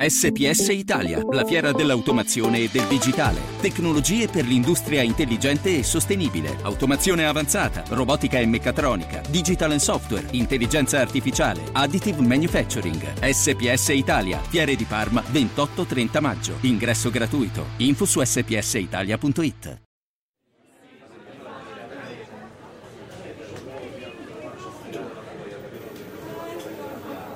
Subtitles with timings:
[0.00, 3.40] SPS Italia, la fiera dell'automazione e del digitale.
[3.60, 6.56] Tecnologie per l'industria intelligente e sostenibile.
[6.62, 13.14] Automazione avanzata, robotica e meccatronica, digital and software, intelligenza artificiale, additive manufacturing.
[13.20, 16.58] SPS Italia, Fiere di Parma, 28-30 maggio.
[16.60, 17.66] Ingresso gratuito.
[17.78, 19.87] Info su spsitalia.it.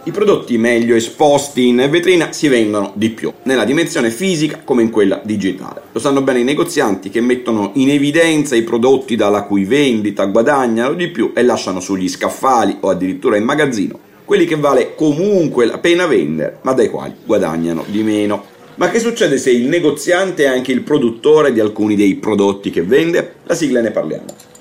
[0.05, 4.91] I prodotti meglio esposti in vetrina si vendono di più, nella dimensione fisica come in
[4.91, 5.83] quella digitale.
[5.93, 10.95] Lo sanno bene i negozianti che mettono in evidenza i prodotti dalla cui vendita guadagnano
[10.95, 15.79] di più e lasciano sugli scaffali o addirittura in magazzino quelli che vale comunque la
[15.79, 18.45] pena vendere, ma dai quali guadagnano di meno.
[18.77, 22.83] Ma che succede se il negoziante è anche il produttore di alcuni dei prodotti che
[22.83, 23.35] vende?
[23.45, 24.52] La sigla ne parliamo.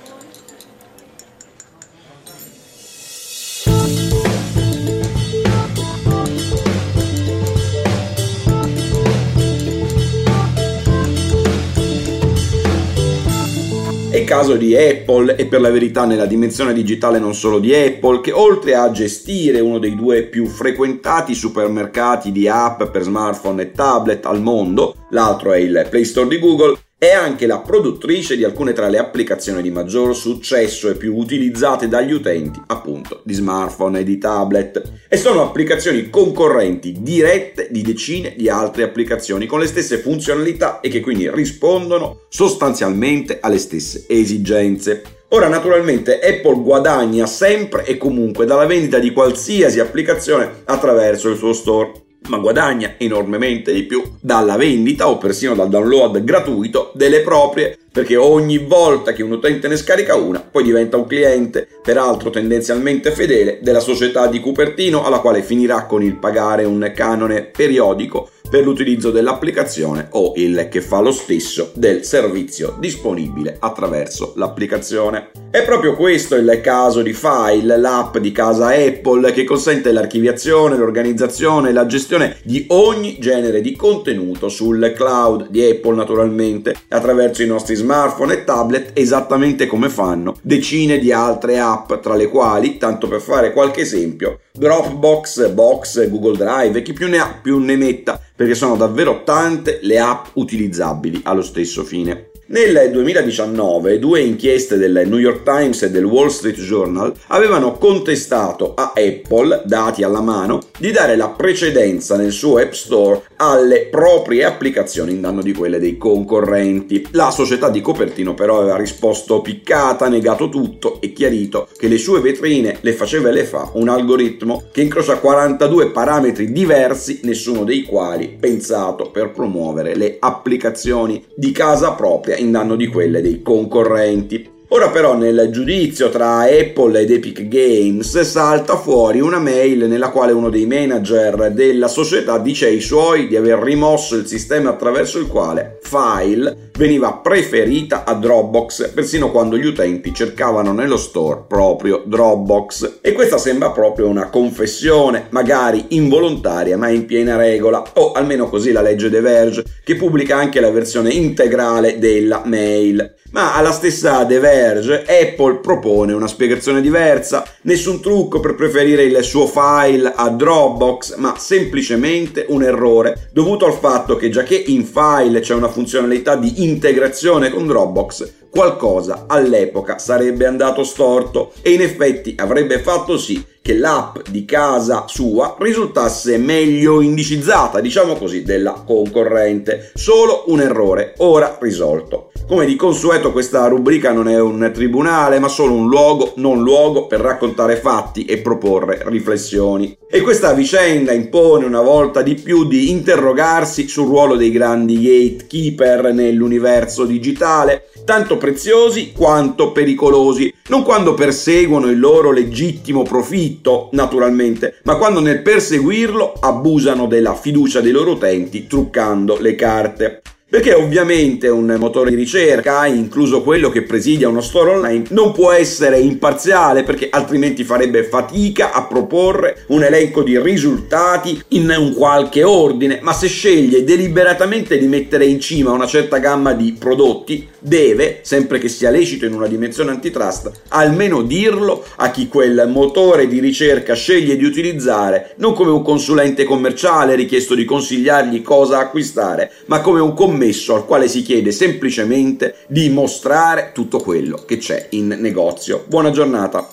[14.21, 18.21] Il caso di Apple e per la verità nella dimensione digitale non solo di Apple,
[18.21, 23.71] che oltre a gestire uno dei due più frequentati supermercati di app per smartphone e
[23.71, 28.43] tablet al mondo, l'altro è il Play Store di Google, è anche la produttrice di
[28.43, 34.01] alcune tra le applicazioni di maggior successo e più utilizzate dagli utenti, appunto, di smartphone
[34.01, 34.83] e di tablet.
[35.09, 40.89] E sono applicazioni concorrenti dirette di decine di altre applicazioni con le stesse funzionalità e
[40.89, 45.01] che quindi rispondono sostanzialmente alle stesse esigenze.
[45.29, 51.53] Ora naturalmente Apple guadagna sempre e comunque dalla vendita di qualsiasi applicazione attraverso il suo
[51.53, 57.77] store ma guadagna enormemente di più dalla vendita o persino dal download gratuito delle proprie
[57.91, 63.11] perché ogni volta che un utente ne scarica una, poi diventa un cliente, peraltro tendenzialmente
[63.11, 68.63] fedele, della società di Cupertino, alla quale finirà con il pagare un canone periodico per
[68.63, 75.40] l'utilizzo dell'applicazione o il che fa lo stesso del servizio disponibile attraverso l'applicazione.
[75.51, 81.67] È proprio questo il caso di File, l'app di casa Apple che consente l'archiviazione, l'organizzazione
[81.67, 87.47] e la gestione di ogni genere di contenuto sul cloud di Apple naturalmente attraverso i
[87.47, 93.09] nostri smartphone e tablet esattamente come fanno decine di altre app tra le quali, tanto
[93.09, 97.75] per fare qualche esempio, Dropbox, Box, Google Drive e chi più ne ha più ne
[97.75, 102.30] metta perché sono davvero tante le app utilizzabili allo stesso fine.
[102.51, 108.73] Nel 2019 due inchieste del New York Times e del Wall Street Journal avevano contestato
[108.73, 114.43] a Apple, dati alla mano, di dare la precedenza nel suo App Store alle proprie
[114.43, 117.07] applicazioni in danno di quelle dei concorrenti.
[117.11, 122.19] La società di Copertino però aveva risposto piccata, negato tutto e chiarito che le sue
[122.19, 127.83] vetrine le faceva e le fa un algoritmo che incrocia 42 parametri diversi, nessuno dei
[127.83, 134.49] quali pensato per promuovere le applicazioni di casa propria in danno di quelle dei concorrenti.
[134.73, 140.31] Ora però nel giudizio tra Apple ed Epic Games salta fuori una mail nella quale
[140.31, 145.27] uno dei manager della società dice ai suoi di aver rimosso il sistema attraverso il
[145.27, 152.99] quale File veniva preferita a Dropbox persino quando gli utenti cercavano nello store proprio Dropbox.
[153.01, 158.71] E questa sembra proprio una confessione, magari involontaria ma in piena regola, o almeno così
[158.71, 163.15] la legge The Verge, che pubblica anche la versione integrale della mail.
[163.31, 169.23] Ma alla stessa The Verge, Apple propone una spiegazione diversa, nessun trucco per preferire il
[169.23, 174.85] suo file a Dropbox, ma semplicemente un errore dovuto al fatto che già che in
[174.85, 181.81] file c'è una funzionalità di integrazione con Dropbox, qualcosa all'epoca sarebbe andato storto e in
[181.81, 188.83] effetti avrebbe fatto sì che l'app di casa sua risultasse meglio indicizzata, diciamo così, della
[188.85, 189.91] concorrente.
[189.93, 192.31] Solo un errore, ora risolto.
[192.47, 197.05] Come di consueto questa rubrica non è un tribunale, ma solo un luogo, non luogo,
[197.05, 199.95] per raccontare fatti e proporre riflessioni.
[200.09, 206.11] E questa vicenda impone una volta di più di interrogarsi sul ruolo dei grandi gatekeeper
[206.11, 214.95] nell'universo digitale, tanto preziosi quanto pericolosi, non quando perseguono il loro legittimo profitto, naturalmente, ma
[214.95, 220.21] quando nel perseguirlo abusano della fiducia dei loro utenti truccando le carte.
[220.51, 225.53] Perché ovviamente un motore di ricerca, incluso quello che presidia uno store online, non può
[225.53, 232.43] essere imparziale perché altrimenti farebbe fatica a proporre un elenco di risultati in un qualche
[232.43, 238.19] ordine, ma se sceglie deliberatamente di mettere in cima una certa gamma di prodotti, deve,
[238.23, 243.39] sempre che sia lecito in una dimensione antitrust, almeno dirlo a chi quel motore di
[243.39, 249.79] ricerca sceglie di utilizzare, non come un consulente commerciale richiesto di consigliargli cosa acquistare, ma
[249.79, 254.87] come un commesso commesso al quale si chiede semplicemente di mostrare tutto quello che c'è
[254.91, 255.85] in negozio.
[255.87, 256.67] Buona giornata!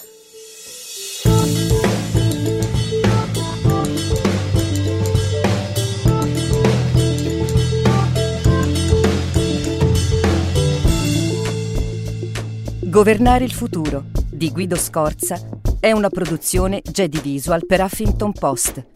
[12.81, 15.38] Governare il futuro di Guido Scorza
[15.79, 18.87] è una produzione Jedi Visual per Huffington Post.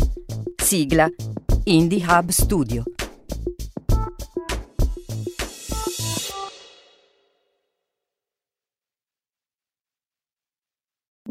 [0.57, 1.09] Sigla
[1.65, 2.85] Indie Hub Studio.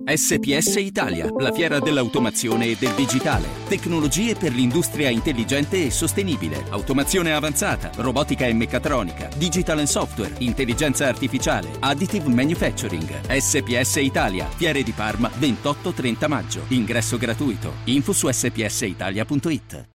[0.04, 3.48] SPS Italia, la fiera dell'automazione e del digitale.
[3.68, 6.66] Tecnologie per l'industria intelligente e sostenibile.
[6.70, 13.10] Automazione avanzata, robotica e meccatronica, digital and software, intelligenza artificiale, additive manufacturing.
[13.28, 16.66] SPS Italia, Fiere di Parma, 28-30 maggio.
[16.70, 17.74] Ingresso gratuito.
[17.86, 19.90] Info su spsitalia.it.